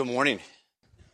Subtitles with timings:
[0.00, 0.40] Good morning.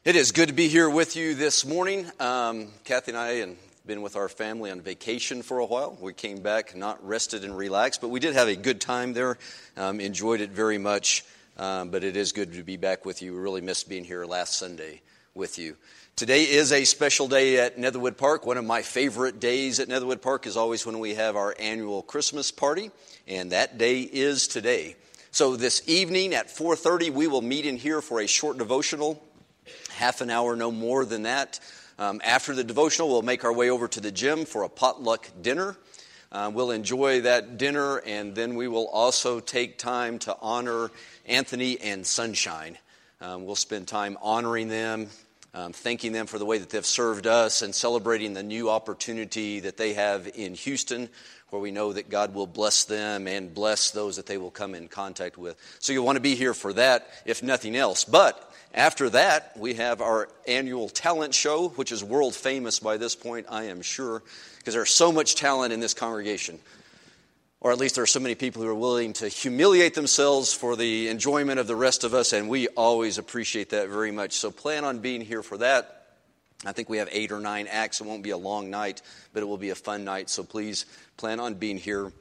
[0.04, 2.09] It is good to be here with you this morning.
[2.20, 5.98] Um, Kathy and I and been with our family on vacation for a while.
[6.01, 9.38] We came back not rested and relaxed, but we did have a good time there.
[9.76, 11.24] Um, enjoyed it very much.
[11.57, 13.32] Um, but it is good to be back with you.
[13.32, 15.02] We really missed being here last Sunday
[15.34, 15.76] with you.
[16.14, 18.46] Today is a special day at Netherwood Park.
[18.46, 22.02] One of my favorite days at Netherwood Park is always when we have our annual
[22.02, 22.92] Christmas party,
[23.26, 24.95] and that day is today.
[25.37, 29.23] So this evening at 4:30 we will meet in here for a short devotional,
[29.90, 31.60] half an hour no more than that.
[31.98, 35.29] Um, after the devotional, we'll make our way over to the gym for a potluck
[35.42, 35.76] dinner.
[36.32, 40.90] Uh, we'll enjoy that dinner, and then we will also take time to honor
[41.26, 42.79] Anthony and Sunshine.
[43.20, 45.10] Um, we'll spend time honoring them,
[45.52, 49.60] um, thanking them for the way that they've served us, and celebrating the new opportunity
[49.60, 51.10] that they have in Houston
[51.50, 54.74] where we know that God will bless them and bless those that they will come
[54.74, 55.56] in contact with.
[55.78, 58.04] So you'll want to be here for that, if nothing else.
[58.04, 63.14] But after that, we have our annual talent show, which is world famous by this
[63.14, 64.22] point, I am sure,
[64.58, 66.58] because there's so much talent in this congregation.
[67.60, 70.76] Or at least there are so many people who are willing to humiliate themselves for
[70.76, 74.32] the enjoyment of the rest of us, and we always appreciate that very much.
[74.32, 75.95] So plan on being here for that.
[76.66, 78.00] I think we have eight or nine acts.
[78.00, 80.28] It won't be a long night, but it will be a fun night.
[80.28, 82.12] So please plan on being here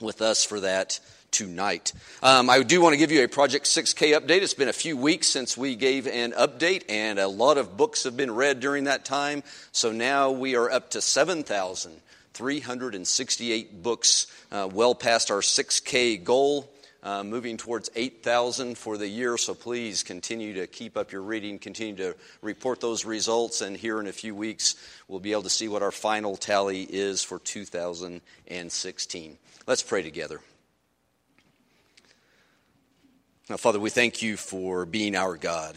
[0.00, 1.92] with us for that tonight.
[2.22, 4.42] Um, I do want to give you a Project 6K update.
[4.42, 8.04] It's been a few weeks since we gave an update, and a lot of books
[8.04, 9.42] have been read during that time.
[9.72, 16.70] So now we are up to 7,368 books, uh, well past our 6K goal
[17.06, 19.38] uh, moving towards 8,000 for the year.
[19.38, 24.00] So please continue to keep up your reading, continue to report those results, and here
[24.00, 24.74] in a few weeks,
[25.06, 29.38] we'll be able to see what our final tally is for 2016.
[29.68, 30.40] Let's pray together.
[33.48, 35.76] Now, Father, we thank you for being our God.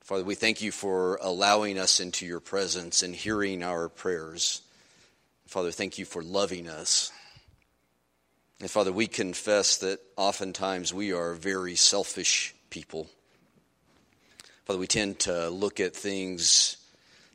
[0.00, 4.62] Father, we thank you for allowing us into your presence and hearing our prayers.
[5.46, 7.12] Father, thank you for loving us.
[8.60, 13.08] And Father, we confess that oftentimes we are very selfish people.
[14.64, 16.76] Father, we tend to look at things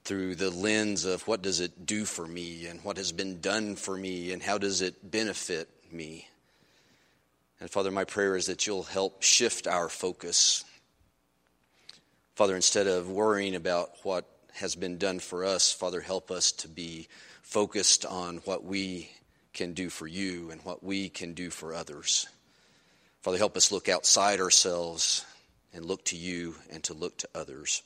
[0.04, 3.76] through the lens of what does it do for me and what has been done
[3.78, 6.28] for me and how does it benefit me.
[7.62, 10.66] And Father, my prayer is that you'll help shift our focus.
[12.36, 16.68] Father, instead of worrying about what has been done for us, Father, help us to
[16.68, 17.08] be
[17.42, 19.10] focused on what we
[19.54, 22.28] can do for you and what we can do for others.
[23.22, 25.26] Father, help us look outside ourselves
[25.74, 27.82] and look to you and to look to others.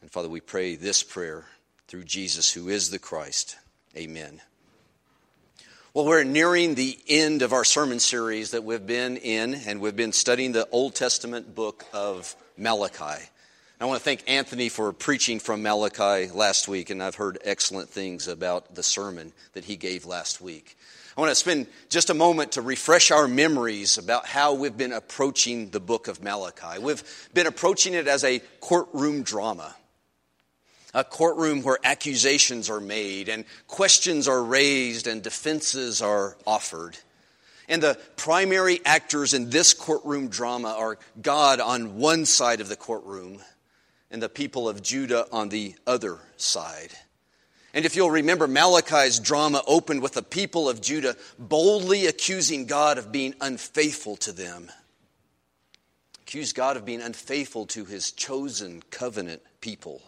[0.00, 1.44] And Father, we pray this prayer
[1.88, 3.56] through Jesus, who is the Christ.
[3.96, 4.40] Amen.
[5.92, 9.96] Well, we're nearing the end of our sermon series that we've been in, and we've
[9.96, 13.24] been studying the Old Testament book of Malachi.
[13.80, 17.88] I want to thank Anthony for preaching from Malachi last week, and I've heard excellent
[17.88, 20.76] things about the sermon that he gave last week.
[21.20, 24.94] I want to spend just a moment to refresh our memories about how we've been
[24.94, 26.78] approaching the book of Malachi.
[26.80, 27.04] We've
[27.34, 29.76] been approaching it as a courtroom drama.
[30.94, 36.96] A courtroom where accusations are made and questions are raised and defenses are offered.
[37.68, 42.76] And the primary actors in this courtroom drama are God on one side of the
[42.76, 43.42] courtroom
[44.10, 46.92] and the people of Judah on the other side.
[47.72, 52.98] And if you'll remember, Malachi's drama opened with the people of Judah boldly accusing God
[52.98, 54.70] of being unfaithful to them.
[56.22, 60.02] Accused God of being unfaithful to his chosen covenant people.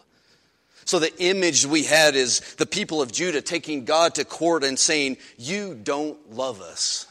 [0.85, 4.77] So the image we had is the people of Judah taking God to court and
[4.77, 7.07] saying, You don't love us.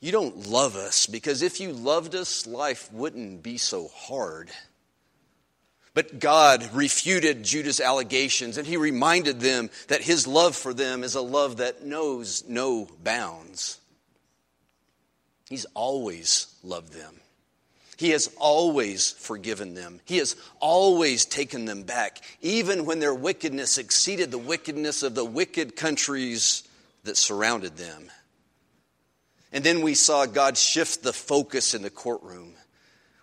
[0.00, 4.50] You don't love us because if you loved us, life wouldn't be so hard.
[5.94, 11.14] But God refuted Judah's allegations and he reminded them that his love for them is
[11.14, 13.78] a love that knows no bounds.
[15.48, 17.16] He's always loved them.
[17.98, 20.00] He has always forgiven them.
[20.06, 25.24] He has always taken them back, even when their wickedness exceeded the wickedness of the
[25.24, 26.64] wicked countries
[27.04, 28.10] that surrounded them.
[29.52, 32.54] And then we saw God shift the focus in the courtroom.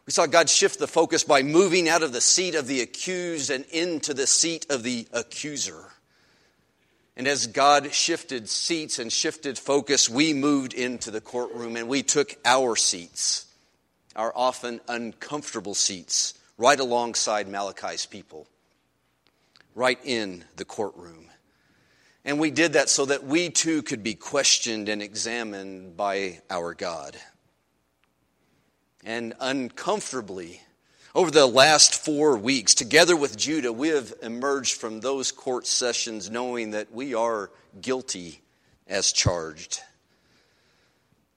[0.09, 3.51] We saw God shift the focus by moving out of the seat of the accused
[3.51, 5.85] and into the seat of the accuser.
[7.15, 12.01] And as God shifted seats and shifted focus, we moved into the courtroom and we
[12.01, 13.45] took our seats,
[14.15, 18.47] our often uncomfortable seats, right alongside Malachi's people,
[19.75, 21.27] right in the courtroom.
[22.25, 26.73] And we did that so that we too could be questioned and examined by our
[26.73, 27.15] God
[29.03, 30.61] and uncomfortably,
[31.15, 36.29] Over the last four weeks, together with Judah, we have emerged from those court sessions
[36.29, 37.49] knowing that we are
[37.81, 38.41] guilty
[38.87, 39.79] as charged.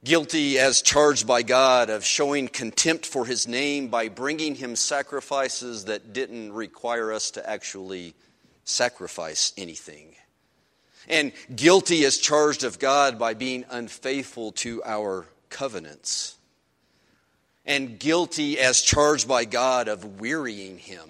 [0.04, 5.86] Guilty as charged by God of showing contempt for his name by bringing him sacrifices
[5.86, 8.14] that didn't require us to actually
[8.64, 10.14] sacrifice anything.
[11.08, 16.36] And guilty as charged of God by being unfaithful to our covenants.
[17.64, 21.08] And guilty as charged by God of wearying him.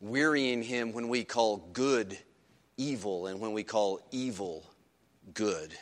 [0.00, 2.16] Wearying him when we call good
[2.76, 4.64] evil and when we call evil
[5.34, 5.72] good.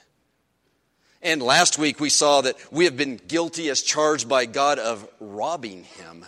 [1.23, 5.09] And last week we saw that we have been guilty as charged by God of
[5.21, 6.25] robbing him.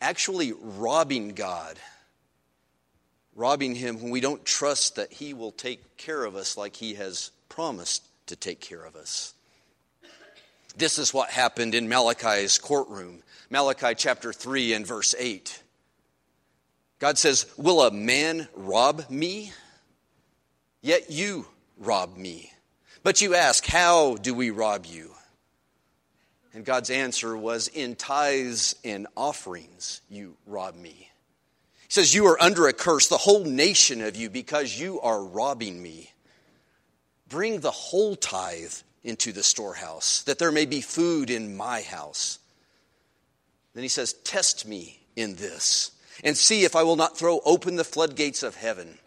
[0.00, 1.78] Actually, robbing God.
[3.34, 6.94] Robbing him when we don't trust that he will take care of us like he
[6.94, 9.34] has promised to take care of us.
[10.76, 13.22] This is what happened in Malachi's courtroom.
[13.50, 15.62] Malachi chapter 3 and verse 8.
[16.98, 19.52] God says, Will a man rob me?
[20.82, 21.46] Yet you
[21.78, 22.52] rob me.
[23.02, 25.12] But you ask, How do we rob you?
[26.52, 31.08] And God's answer was, In tithes and offerings you rob me.
[31.88, 35.24] He says, You are under a curse, the whole nation of you, because you are
[35.24, 36.12] robbing me.
[37.28, 38.74] Bring the whole tithe
[39.08, 42.38] into the storehouse, that there may be food in my house.
[43.74, 47.76] Then he says, Test me in this and see if I will not throw open
[47.76, 48.98] the floodgates of heaven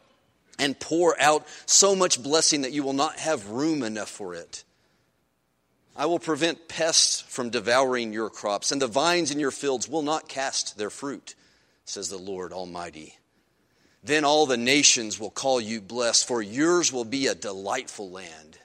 [0.58, 4.64] and pour out so much blessing that you will not have room enough for it.
[5.96, 10.02] I will prevent pests from devouring your crops, and the vines in your fields will
[10.04, 11.36] not cast their fruit,
[11.86, 13.18] says the Lord Almighty.
[14.04, 18.58] Then all the nations will call you blessed, for yours will be a delightful land,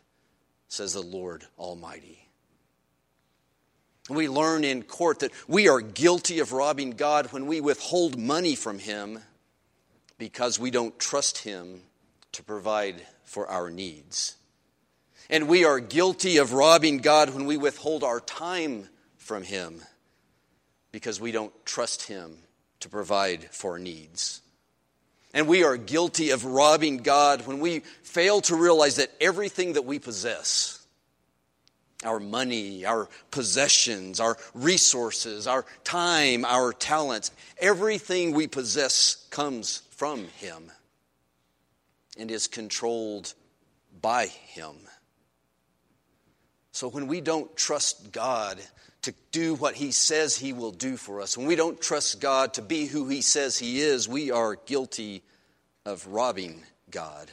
[0.68, 2.28] says the Lord Almighty.
[4.08, 8.54] We learn in court that we are guilty of robbing God when we withhold money
[8.54, 9.18] from Him
[10.18, 11.82] because we don't trust Him
[12.32, 14.36] to provide for our needs.
[15.28, 19.82] And we are guilty of robbing God when we withhold our time from Him
[20.92, 22.38] because we don't trust Him
[22.80, 24.40] to provide for needs.
[25.34, 29.84] And we are guilty of robbing God when we fail to realize that everything that
[29.84, 30.86] we possess
[32.04, 40.26] our money, our possessions, our resources, our time, our talents, everything we possess comes from
[40.38, 40.70] Him
[42.18, 43.34] and is controlled
[44.00, 44.76] by Him.
[46.72, 48.60] So when we don't trust God
[49.06, 52.54] to do what He says He will do for us, when we don't trust God
[52.54, 55.22] to be who He says He is, we are guilty
[55.84, 57.30] of robbing God.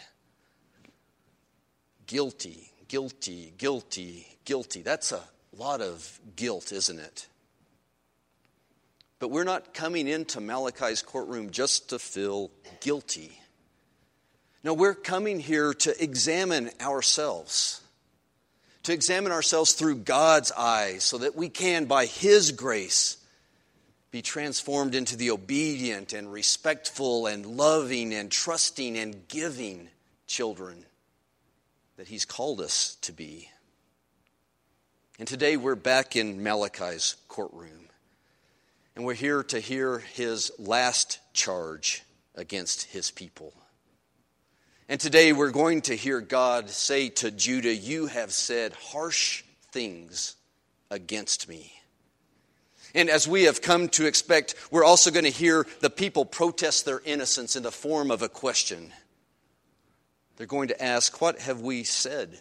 [2.06, 4.84] Guilty, guilty, guilty, guilty.
[4.84, 5.22] That's a
[5.58, 7.27] lot of guilt, isn't it?
[9.18, 12.51] But we're not coming into Malachi's courtroom just to feel
[12.82, 13.39] guilty.
[14.63, 17.82] No, we're coming here to examine ourselves,
[18.84, 23.18] to examine ourselves through God's eyes so that we can, by His grace,
[24.12, 29.90] be transformed into the obedient and respectful and loving and trusting and giving
[30.28, 30.86] children
[31.98, 33.50] that He's called us to be.
[35.20, 37.84] And today we're back in Malachi's courtroom.
[38.96, 42.04] And we're here to hear his last charge
[42.36, 43.54] against his people.
[44.90, 50.36] And today we're going to hear God say to Judah, You have said harsh things
[50.92, 51.74] against me.
[52.94, 56.86] And as we have come to expect, we're also going to hear the people protest
[56.86, 58.92] their innocence in the form of a question.
[60.36, 62.40] They're going to ask, What have we said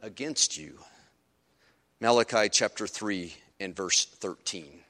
[0.00, 0.78] against you?
[2.00, 4.80] Malachi chapter 3 and verse 13.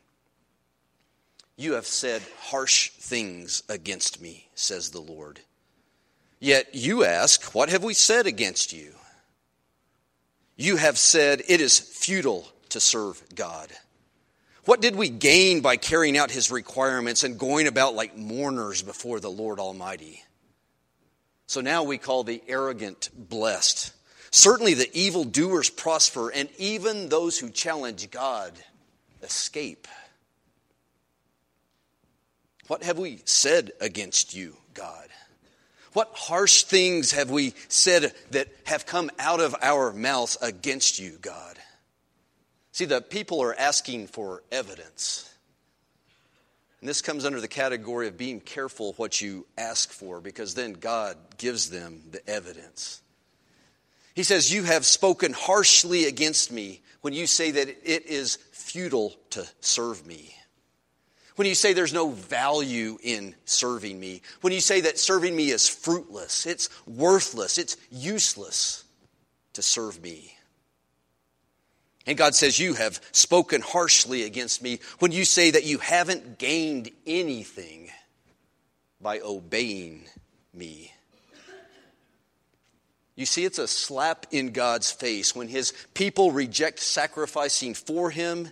[1.56, 5.40] You have said harsh things against me, says the Lord.
[6.40, 8.94] Yet you ask, What have we said against you?
[10.56, 13.68] You have said it is futile to serve God.
[14.64, 19.20] What did we gain by carrying out his requirements and going about like mourners before
[19.20, 20.22] the Lord Almighty?
[21.46, 23.92] So now we call the arrogant blessed
[24.30, 28.52] Certainly the evil doers prosper, and even those who challenge God
[29.22, 29.88] escape.
[32.68, 35.08] What have we said against you, God?
[35.92, 41.18] What harsh things have we said that have come out of our mouths against you,
[41.20, 41.58] God?
[42.72, 45.28] See, the people are asking for evidence.
[46.80, 50.72] And this comes under the category of being careful what you ask for because then
[50.74, 53.02] God gives them the evidence.
[54.14, 59.14] He says, You have spoken harshly against me when you say that it is futile
[59.30, 60.34] to serve me.
[61.36, 64.22] When you say there's no value in serving me.
[64.40, 68.84] When you say that serving me is fruitless, it's worthless, it's useless
[69.54, 70.36] to serve me.
[72.06, 76.38] And God says, You have spoken harshly against me when you say that you haven't
[76.38, 77.90] gained anything
[79.00, 80.04] by obeying
[80.52, 80.92] me.
[83.16, 88.50] You see, it's a slap in God's face when his people reject sacrificing for him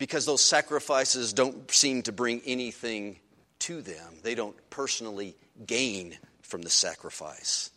[0.00, 3.20] because those sacrifices don't seem to bring anything
[3.58, 4.14] to them.
[4.22, 7.70] They don't personally gain from the sacrifice.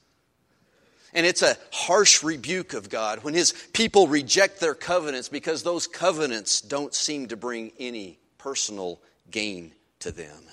[1.14, 5.86] And it's a harsh rebuke of God when his people reject their covenants because those
[5.86, 10.44] covenants don't seem to bring any personal gain to them.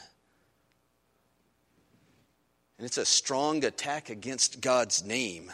[2.78, 5.52] And it's a strong attack against God's name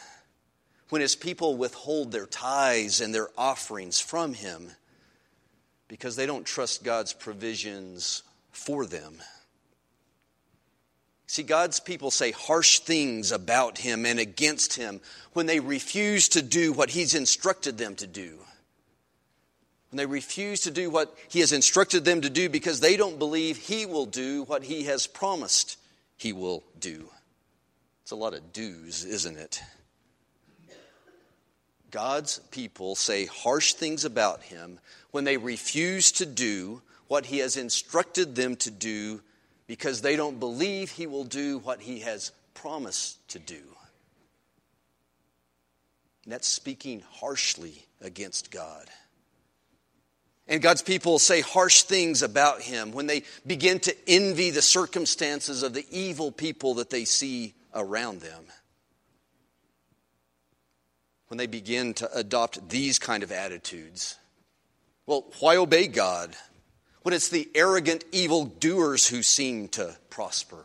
[0.88, 4.70] when his people withhold their tithes and their offerings from him
[5.88, 9.22] because they don't trust God's provisions for them.
[11.28, 15.00] See, God's people say harsh things about him and against him
[15.32, 18.38] when they refuse to do what he's instructed them to do.
[19.90, 23.18] When they refuse to do what he has instructed them to do because they don't
[23.18, 25.78] believe he will do what he has promised
[26.16, 27.10] he will do.
[28.02, 29.60] It's a lot of do's, isn't it?
[31.90, 34.78] God's people say harsh things about him
[35.10, 39.22] when they refuse to do what he has instructed them to do
[39.66, 43.62] because they don't believe he will do what he has promised to do.
[46.24, 48.88] And that's speaking harshly against God.
[50.48, 55.62] And God's people say harsh things about him when they begin to envy the circumstances
[55.62, 58.44] of the evil people that they see around them.
[61.28, 64.16] When they begin to adopt these kind of attitudes,
[65.06, 66.34] well, why obey God
[67.02, 70.64] when it's the arrogant evil doers who seem to prosper?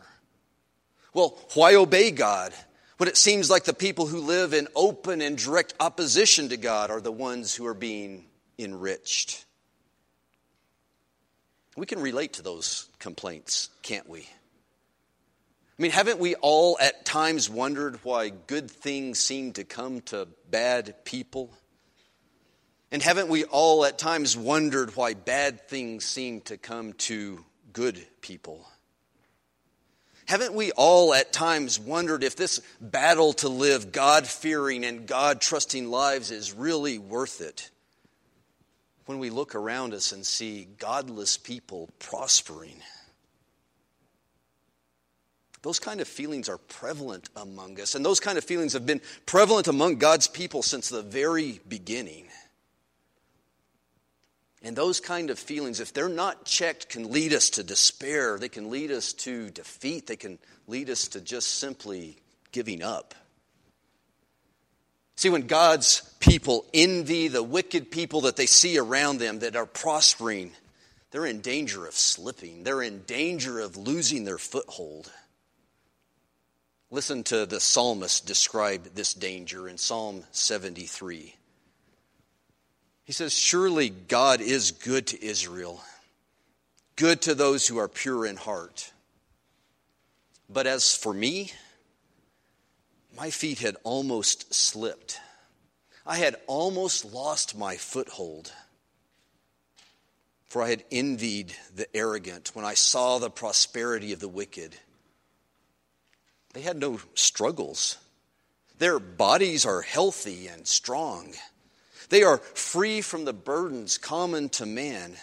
[1.14, 2.52] Well, why obey God
[2.96, 6.90] when it seems like the people who live in open and direct opposition to God
[6.90, 8.26] are the ones who are being
[8.58, 9.44] enriched?
[11.76, 14.28] We can relate to those complaints, can't we?
[15.82, 20.28] I mean, haven't we all at times wondered why good things seem to come to
[20.48, 21.50] bad people?
[22.92, 28.00] And haven't we all at times wondered why bad things seem to come to good
[28.20, 28.64] people?
[30.26, 35.40] Haven't we all at times wondered if this battle to live God fearing and God
[35.40, 37.70] trusting lives is really worth it?
[39.06, 42.76] When we look around us and see godless people prospering.
[45.62, 49.00] Those kind of feelings are prevalent among us, and those kind of feelings have been
[49.26, 52.26] prevalent among God's people since the very beginning.
[54.64, 58.38] And those kind of feelings, if they're not checked, can lead us to despair.
[58.38, 60.06] They can lead us to defeat.
[60.06, 60.38] They can
[60.68, 62.16] lead us to just simply
[62.52, 63.14] giving up.
[65.16, 69.66] See, when God's people envy the wicked people that they see around them that are
[69.66, 70.52] prospering,
[71.10, 72.62] they're in danger of slipping.
[72.62, 75.10] They're in danger of losing their foothold.
[76.92, 81.34] Listen to the psalmist describe this danger in Psalm 73.
[83.04, 85.80] He says, Surely God is good to Israel,
[86.96, 88.92] good to those who are pure in heart.
[90.50, 91.52] But as for me,
[93.16, 95.18] my feet had almost slipped.
[96.04, 98.52] I had almost lost my foothold.
[100.50, 104.76] For I had envied the arrogant when I saw the prosperity of the wicked.
[106.52, 107.98] They had no struggles.
[108.78, 111.34] Their bodies are healthy and strong.
[112.08, 115.16] They are free from the burdens common to man.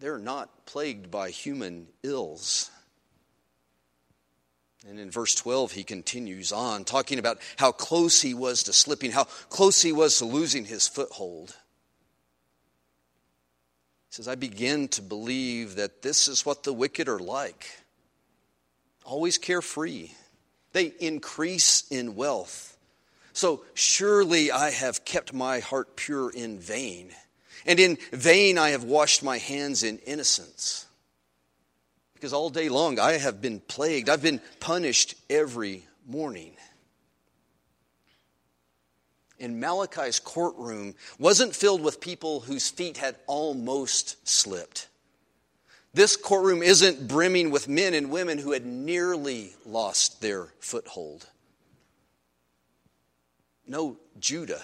[0.00, 2.70] They're not plagued by human ills.
[4.88, 9.10] And in verse 12, he continues on, talking about how close he was to slipping,
[9.10, 11.50] how close he was to losing his foothold.
[14.08, 17.66] He says, I begin to believe that this is what the wicked are like
[19.08, 20.10] always carefree.
[20.72, 22.76] They increase in wealth.
[23.32, 27.10] So surely I have kept my heart pure in vain,
[27.64, 30.86] and in vain I have washed my hands in innocence.
[32.14, 36.56] Because all day long I have been plagued, I've been punished every morning.
[39.38, 44.88] In Malachi's courtroom wasn't filled with people whose feet had almost slipped.
[45.98, 51.26] This courtroom isn't brimming with men and women who had nearly lost their foothold.
[53.66, 54.62] No, Judah,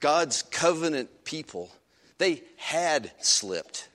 [0.00, 1.70] God's covenant people,
[2.16, 3.90] they had slipped.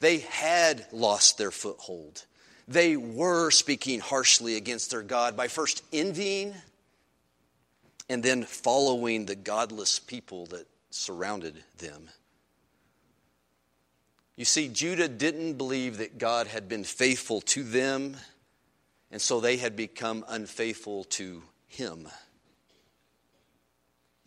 [0.00, 2.24] They had lost their foothold.
[2.66, 6.54] They were speaking harshly against their God by first envying
[8.08, 12.08] and then following the godless people that surrounded them.
[14.42, 18.16] You see, Judah didn't believe that God had been faithful to them,
[19.12, 22.08] and so they had become unfaithful to him.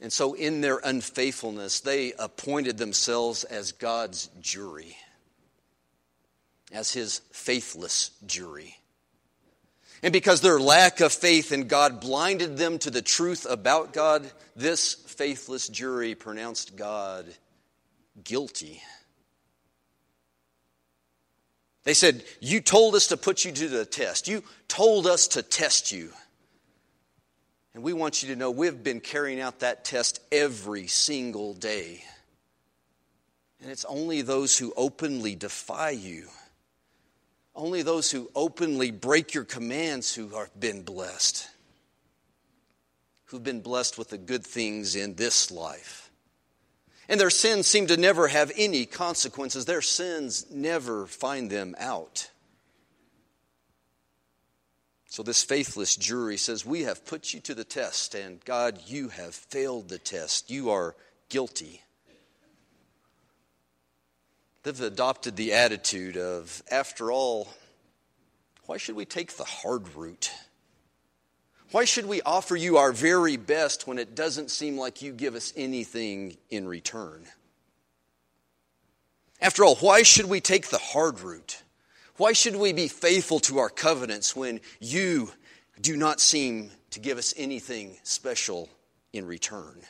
[0.01, 4.95] And so, in their unfaithfulness, they appointed themselves as God's jury,
[6.71, 8.77] as his faithless jury.
[10.01, 14.31] And because their lack of faith in God blinded them to the truth about God,
[14.55, 17.25] this faithless jury pronounced God
[18.23, 18.81] guilty.
[21.85, 24.27] They said, You told us to put you to the test.
[24.27, 26.11] You told us to test you.
[27.73, 32.03] And we want you to know we've been carrying out that test every single day.
[33.61, 36.27] And it's only those who openly defy you,
[37.55, 41.47] only those who openly break your commands who have been blessed,
[43.25, 46.04] who've been blessed with the good things in this life.
[47.07, 49.65] And their sins seem to never have any consequences.
[49.65, 52.29] Their sins never find them out.
[55.07, 59.09] So, this faithless jury says, We have put you to the test, and God, you
[59.09, 60.49] have failed the test.
[60.49, 60.95] You are
[61.29, 61.81] guilty.
[64.63, 67.47] They've adopted the attitude of, after all,
[68.65, 70.31] why should we take the hard route?
[71.75, 75.35] Why should we offer you our very best when it doesn't seem like you give
[75.35, 77.25] us anything in return?
[79.41, 81.63] After all, why should we take the hard route?
[82.15, 85.33] Why should we be faithful to our covenants when you
[85.81, 88.69] do not seem to give us anything special
[89.11, 89.81] in return?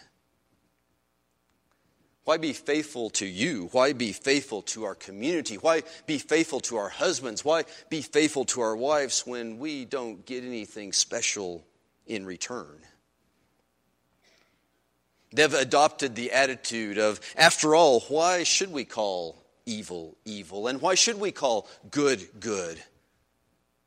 [2.23, 3.69] Why be faithful to you?
[3.73, 5.59] Why be faithful to our community?
[5.59, 7.45] Why be faithful to our husbands?
[7.45, 11.63] Why be faithful to our wives when we don't get anything special
[12.05, 12.79] in return.
[15.31, 20.67] They've adopted the attitude of, after all, why should we call evil evil?
[20.67, 22.81] And why should we call good good?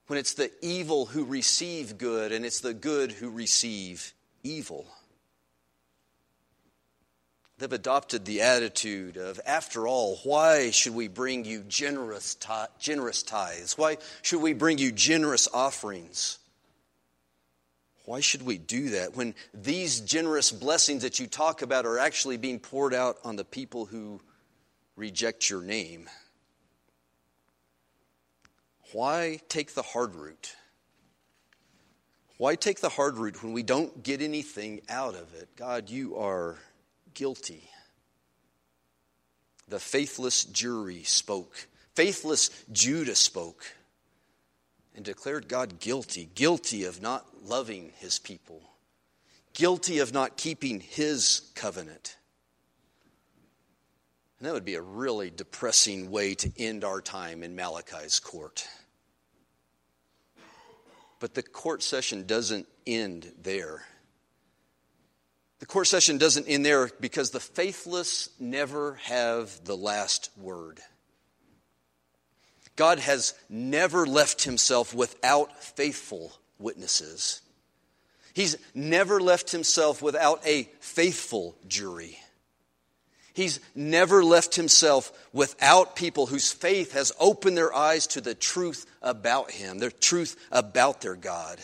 [0.08, 4.86] When it's the evil who receive good and it's the good who receive evil.
[7.58, 12.36] They've adopted the attitude of, after all, why should we bring you generous,
[12.78, 13.76] generous tithes?
[13.76, 16.38] Why should we bring you generous offerings?
[18.08, 22.38] Why should we do that when these generous blessings that you talk about are actually
[22.38, 24.22] being poured out on the people who
[24.96, 26.08] reject your name?
[28.92, 30.56] Why take the hard route?
[32.38, 35.50] Why take the hard route when we don't get anything out of it?
[35.54, 36.56] God, you are
[37.12, 37.68] guilty.
[39.68, 43.66] The faithless jury spoke, faithless Judah spoke
[44.98, 48.60] and declared God guilty, guilty of not loving his people,
[49.54, 52.16] guilty of not keeping his covenant.
[54.38, 58.66] And that would be a really depressing way to end our time in Malachi's court.
[61.20, 63.84] But the court session doesn't end there.
[65.60, 70.80] The court session doesn't end there because the faithless never have the last word.
[72.78, 77.42] God has never left himself without faithful witnesses.
[78.34, 82.20] He's never left himself without a faithful jury.
[83.34, 88.86] He's never left himself without people whose faith has opened their eyes to the truth
[89.02, 91.58] about him, the truth about their God.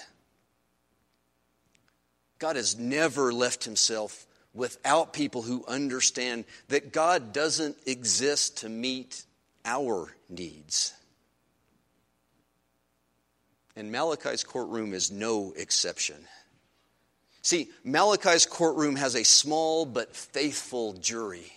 [2.41, 9.25] God has never left himself without people who understand that God doesn't exist to meet
[9.65, 10.93] our needs.
[13.77, 16.17] And Malachi's courtroom is no exception.
[17.43, 21.53] See, Malachi's courtroom has a small but faithful jury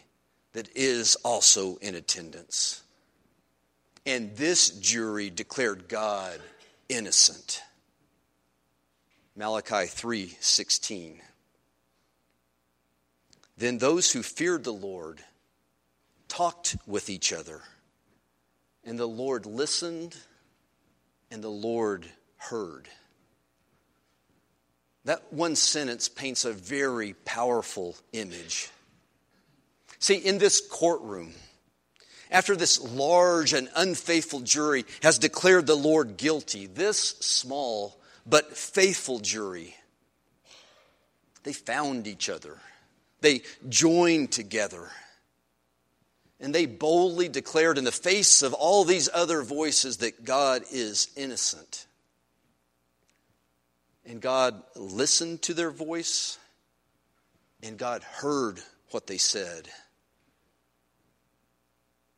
[0.54, 2.82] that is also in attendance.
[4.06, 6.42] And this jury declared God
[6.90, 7.62] innocent.
[9.36, 11.22] Malachi 3:16
[13.56, 15.24] Then those who feared the Lord
[16.28, 17.64] talked with each other,
[18.84, 20.18] and the Lord listened
[21.32, 22.06] and the Lord
[22.38, 22.88] heard.
[25.06, 28.70] That one sentence paints a very powerful image.
[30.00, 31.34] See, in this courtroom,
[32.30, 39.20] after this large and unfaithful jury has declared the Lord guilty, this small but faithful
[39.20, 39.76] jury,
[41.44, 42.58] they found each other,
[43.22, 44.90] they joined together.
[46.40, 51.10] And they boldly declared in the face of all these other voices that God is
[51.16, 51.88] innocent.
[54.06, 56.38] And God listened to their voice,
[57.62, 58.60] and God heard
[58.92, 59.68] what they said.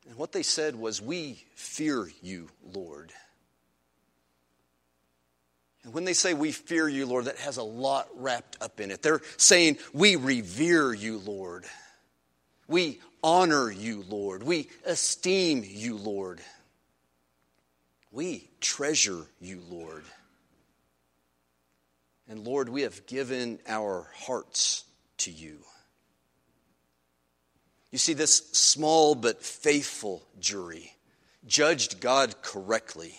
[0.07, 3.11] And what they said was, We fear you, Lord.
[5.83, 8.91] And when they say we fear you, Lord, that has a lot wrapped up in
[8.91, 9.01] it.
[9.01, 11.65] They're saying we revere you, Lord.
[12.67, 14.43] We honor you, Lord.
[14.43, 16.41] We esteem you, Lord.
[18.11, 20.03] We treasure you, Lord.
[22.27, 24.83] And Lord, we have given our hearts
[25.19, 25.59] to you.
[27.91, 30.93] You see, this small but faithful jury
[31.47, 33.15] judged God correctly.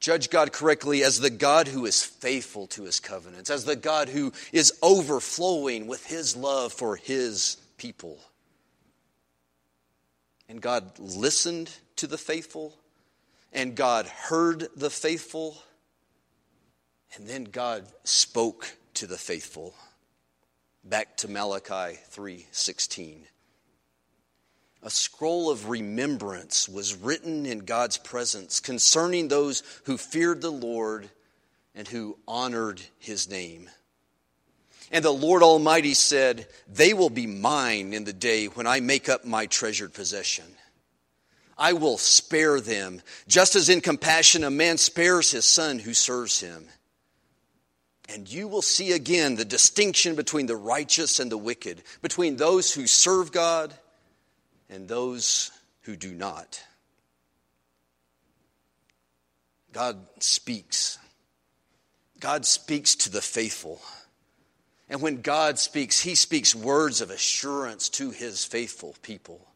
[0.00, 4.08] Judge God correctly as the God who is faithful to his covenants, as the God
[4.08, 8.20] who is overflowing with his love for his people.
[10.48, 12.76] And God listened to the faithful,
[13.52, 15.62] and God heard the faithful,
[17.14, 19.74] and then God spoke to the faithful
[20.88, 23.28] back to Malachi 3:16.
[24.82, 31.10] A scroll of remembrance was written in God's presence concerning those who feared the Lord
[31.74, 33.70] and who honored his name.
[34.90, 39.08] And the Lord Almighty said, They will be mine in the day when I make
[39.08, 40.46] up my treasured possession.
[41.58, 46.40] I will spare them, just as in compassion a man spares his son who serves
[46.40, 46.66] him.
[48.08, 52.72] And you will see again the distinction between the righteous and the wicked, between those
[52.72, 53.74] who serve God
[54.70, 55.50] and those
[55.82, 56.62] who do not.
[59.72, 60.98] God speaks.
[62.20, 63.80] God speaks to the faithful.
[64.90, 69.46] And when God speaks, He speaks words of assurance to His faithful people.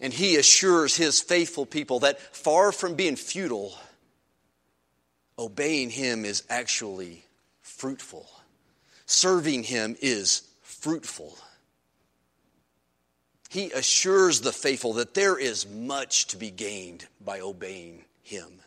[0.00, 3.74] And He assures His faithful people that far from being futile,
[5.38, 7.24] obeying Him is actually
[7.60, 8.28] fruitful.
[9.04, 11.36] Serving Him is fruitful.
[13.50, 18.60] He assures the faithful that there is much to be gained by obeying Him.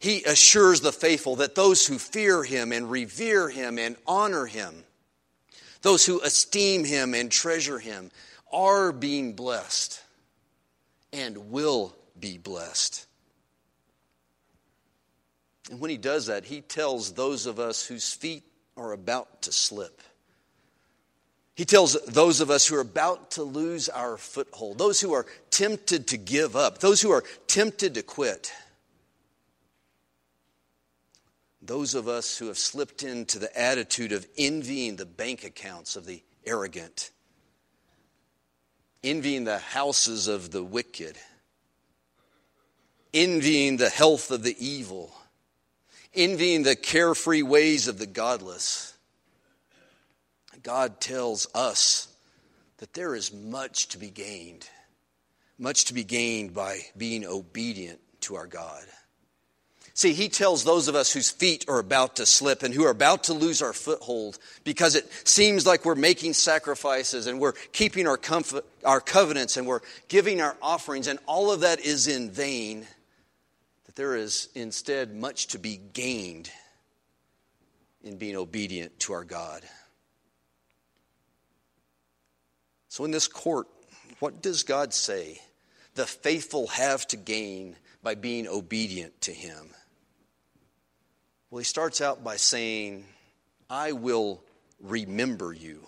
[0.00, 4.82] He assures the faithful that those who fear Him and revere Him and honor Him,
[5.82, 8.10] those who esteem Him and treasure Him,
[8.50, 10.02] are being blessed
[11.12, 13.06] and will be blessed.
[15.70, 18.42] And when he does that, he tells those of us whose feet
[18.76, 20.00] are about to slip.
[21.54, 25.26] He tells those of us who are about to lose our foothold, those who are
[25.50, 28.50] tempted to give up, those who are tempted to quit,
[31.62, 36.06] those of us who have slipped into the attitude of envying the bank accounts of
[36.06, 37.10] the arrogant,
[39.04, 41.16] envying the houses of the wicked,
[43.12, 45.12] envying the health of the evil
[46.14, 48.94] envying the carefree ways of the godless.
[50.62, 52.08] God tells us
[52.78, 54.68] that there is much to be gained,
[55.58, 58.84] much to be gained by being obedient to our God.
[60.00, 62.90] See, he tells those of us whose feet are about to slip and who are
[62.90, 68.06] about to lose our foothold because it seems like we're making sacrifices and we're keeping
[68.06, 72.30] our, comfort, our covenants and we're giving our offerings, and all of that is in
[72.30, 72.86] vain
[73.84, 76.50] that there is instead much to be gained
[78.02, 79.62] in being obedient to our God.
[82.88, 83.66] So, in this court,
[84.18, 85.42] what does God say
[85.94, 89.74] the faithful have to gain by being obedient to Him?
[91.50, 93.06] Well, he starts out by saying,
[93.68, 94.42] I will
[94.80, 95.86] remember you.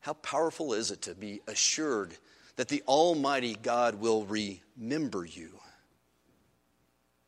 [0.00, 2.16] How powerful is it to be assured
[2.56, 5.50] that the Almighty God will remember you.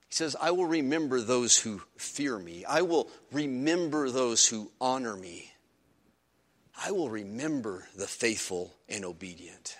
[0.08, 2.64] He says, I will remember those who fear me.
[2.64, 5.52] I will remember those who honor me.
[6.82, 9.76] I will remember the faithful and obedient.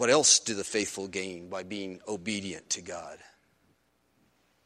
[0.00, 3.18] What else do the faithful gain by being obedient to God?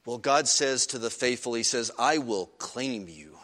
[0.06, 3.36] Well, God says to the faithful, He says, I will claim you.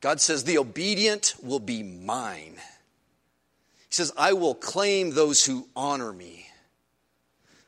[0.00, 2.56] God says, The obedient will be mine.
[2.56, 6.48] He says, I will claim those who honor me.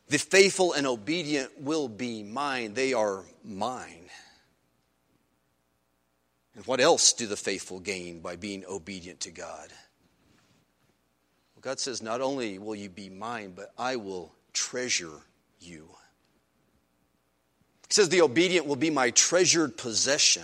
[0.09, 2.75] The faithful and obedient will be mine.
[2.75, 4.11] They are mine.
[6.57, 9.73] And what else do the faithful gain by being obedient to God?
[11.63, 15.21] God says, Not only will you be mine, but I will treasure
[15.61, 15.89] you.
[17.89, 20.43] He says, The obedient will be my treasured possession.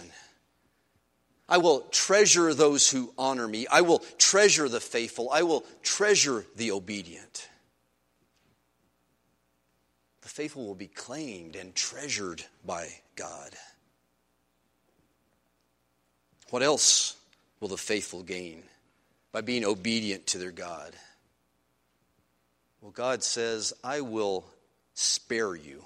[1.49, 3.67] I will treasure those who honor me.
[3.67, 5.31] I will treasure the faithful.
[5.33, 7.49] I will treasure the obedient.
[10.21, 13.55] The faithful will be claimed and treasured by God.
[16.51, 17.17] What else
[17.61, 18.63] will the faithful gain
[19.33, 20.95] by being obedient to their God?
[22.81, 24.45] Well, God says, I will
[24.95, 25.85] spare you.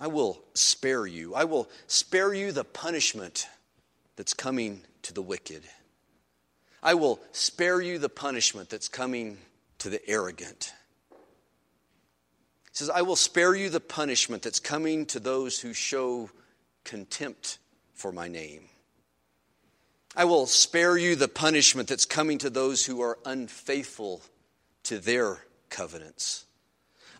[0.00, 1.34] I will spare you.
[1.34, 3.46] I will spare you the punishment
[4.16, 5.62] that's coming to the wicked.
[6.82, 9.36] I will spare you the punishment that's coming
[9.78, 10.72] to the arrogant.
[11.10, 11.16] He
[12.72, 16.30] says, I will spare you the punishment that's coming to those who show
[16.84, 17.58] contempt
[17.92, 18.70] for my name.
[20.16, 24.22] I will spare you the punishment that's coming to those who are unfaithful
[24.84, 26.46] to their covenants.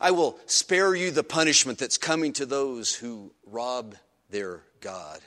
[0.00, 3.94] I will spare you the punishment that's coming to those who rob
[4.30, 5.20] their God.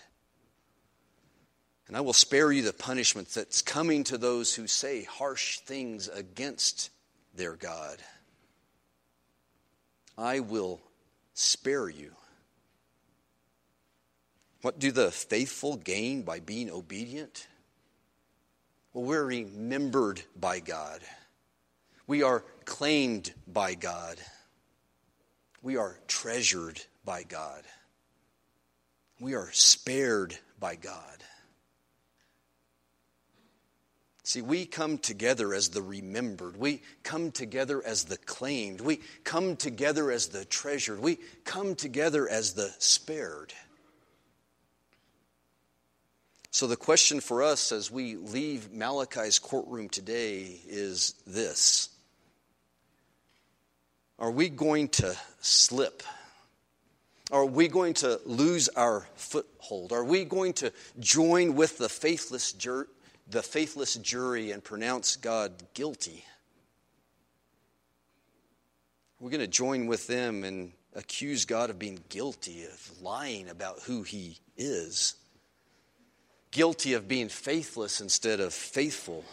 [1.88, 6.08] And I will spare you the punishment that's coming to those who say harsh things
[6.08, 6.90] against
[7.36, 7.98] their God.
[10.18, 10.82] I will
[11.34, 12.12] spare you.
[14.62, 17.48] What do the faithful gain by being obedient?
[18.94, 21.02] Well, we're remembered by God.
[22.06, 24.18] We are claimed by God.
[25.62, 27.64] We are treasured by God.
[29.20, 31.24] We are spared by God.
[34.26, 36.56] See, we come together as the remembered.
[36.56, 38.80] We come together as the claimed.
[38.80, 41.00] We come together as the treasured.
[41.00, 43.54] We come together as the spared.
[46.54, 51.90] So, the question for us as we leave Malachi's courtroom today is this
[54.20, 56.04] are we going to slip?
[57.32, 59.92] Are we going to lose our foothold?
[59.92, 62.88] Are we going to join with the faithless, jur-
[63.28, 66.24] the faithless jury and pronounce God guilty?
[69.20, 73.80] We're going to join with them and accuse God of being guilty of lying about
[73.80, 75.16] who He is,
[76.54, 79.26] guilty of being faithless instead of faithful,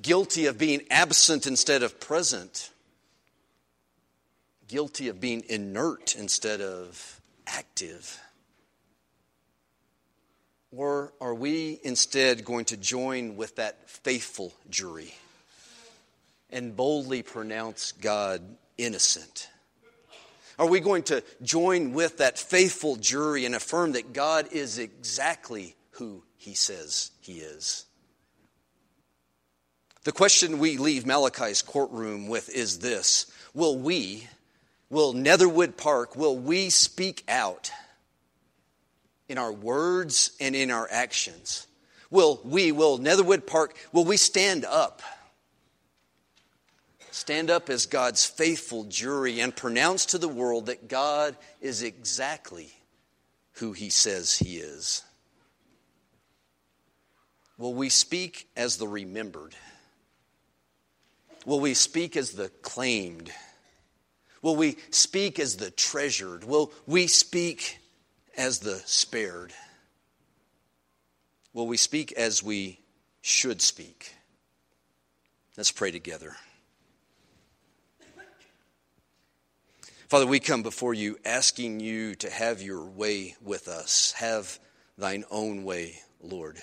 [0.00, 2.70] guilty of being absent instead of present
[4.72, 8.18] guilty of being inert instead of active?
[10.74, 15.12] Or are we instead going to join with that faithful jury
[16.48, 18.40] and boldly pronounce God
[18.78, 19.50] innocent?
[20.58, 25.76] Are we going to join with that faithful jury and affirm that God is exactly
[25.92, 27.84] who he says he is?
[30.02, 34.26] The question we leave Malachi's courtroom with is this Will we,
[34.90, 37.70] will Netherwood Park, will we speak out
[39.28, 41.68] in our words and in our actions?
[42.10, 45.00] Will we, will Netherwood Park, will we stand up?
[47.12, 52.72] Stand up as God's faithful jury and pronounce to the world that God is exactly
[53.52, 55.04] who He says He is.
[57.62, 59.54] Will we speak as the remembered?
[61.46, 63.30] Will we speak as the claimed?
[64.42, 66.42] Will we speak as the treasured?
[66.42, 67.78] Will we speak
[68.36, 69.52] as the spared?
[71.52, 72.80] Will we speak as we
[73.20, 74.12] should speak?
[75.56, 76.34] Let's pray together.
[80.08, 84.14] Father, we come before you asking you to have your way with us.
[84.16, 84.58] Have
[84.98, 86.60] thine own way, Lord.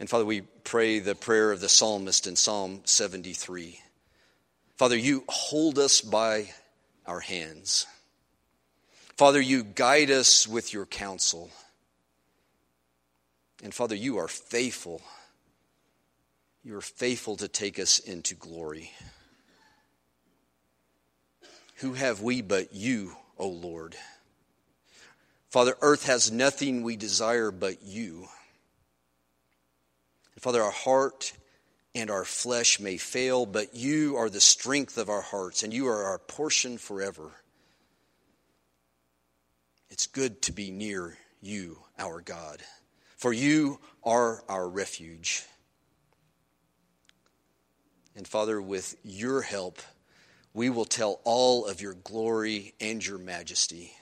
[0.00, 3.78] And Father, we pray the prayer of the psalmist in Psalm 73.
[4.76, 6.50] Father, you hold us by
[7.06, 7.86] our hands.
[9.16, 11.50] Father, you guide us with your counsel.
[13.62, 15.00] And Father, you are faithful.
[16.64, 18.90] You are faithful to take us into glory.
[21.76, 23.94] Who have we but you, O Lord?
[25.50, 28.26] Father, earth has nothing we desire but you.
[30.34, 31.32] And Father, our heart
[31.94, 35.86] and our flesh may fail, but you are the strength of our hearts, and you
[35.86, 37.30] are our portion forever.
[39.90, 42.62] It's good to be near you, our God,
[43.16, 45.44] for you are our refuge.
[48.16, 49.80] And Father, with your help,
[50.52, 53.92] we will tell all of your glory and your majesty.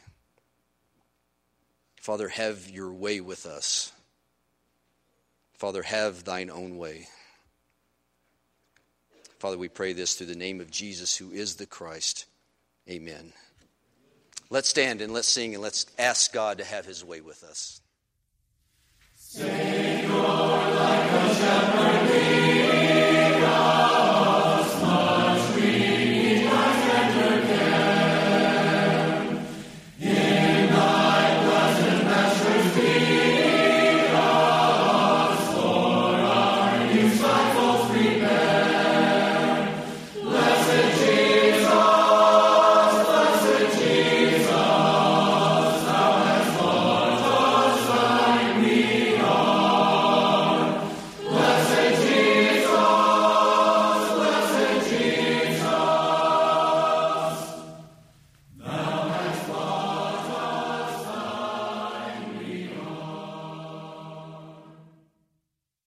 [2.00, 3.92] Father, have your way with us.
[5.62, 7.06] Father, have thine own way.
[9.38, 12.26] Father, we pray this through the name of Jesus, who is the Christ.
[12.90, 13.32] Amen.
[14.50, 17.80] Let's stand and let's sing and let's ask God to have his way with us.
[19.14, 21.81] Savior, like a shepherd.